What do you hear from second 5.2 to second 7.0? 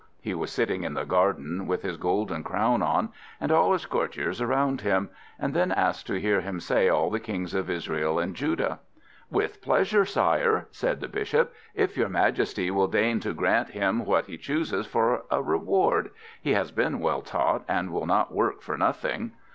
and then asked to hear him say